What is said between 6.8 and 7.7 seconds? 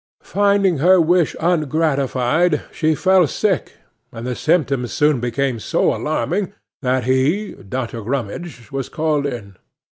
that he